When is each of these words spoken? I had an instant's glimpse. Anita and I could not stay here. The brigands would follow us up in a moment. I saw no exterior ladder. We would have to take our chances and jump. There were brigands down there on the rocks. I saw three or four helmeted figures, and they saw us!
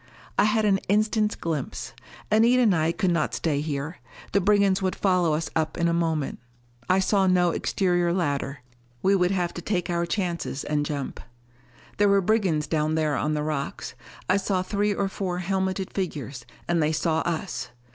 I 0.35 0.45
had 0.45 0.65
an 0.65 0.79
instant's 0.89 1.35
glimpse. 1.35 1.93
Anita 2.31 2.63
and 2.63 2.75
I 2.75 2.91
could 2.91 3.11
not 3.11 3.35
stay 3.35 3.61
here. 3.61 3.97
The 4.31 4.41
brigands 4.41 4.81
would 4.81 4.95
follow 4.95 5.35
us 5.35 5.51
up 5.55 5.77
in 5.77 5.87
a 5.87 5.93
moment. 5.93 6.39
I 6.89 6.97
saw 6.97 7.27
no 7.27 7.51
exterior 7.51 8.11
ladder. 8.11 8.61
We 9.03 9.15
would 9.15 9.29
have 9.29 9.53
to 9.53 9.61
take 9.61 9.91
our 9.91 10.07
chances 10.07 10.63
and 10.63 10.87
jump. 10.87 11.19
There 11.97 12.09
were 12.09 12.19
brigands 12.19 12.65
down 12.65 12.95
there 12.95 13.15
on 13.15 13.35
the 13.35 13.43
rocks. 13.43 13.93
I 14.27 14.37
saw 14.37 14.63
three 14.63 14.91
or 14.91 15.07
four 15.07 15.37
helmeted 15.37 15.93
figures, 15.93 16.47
and 16.67 16.81
they 16.81 16.93
saw 16.93 17.19
us! 17.19 17.69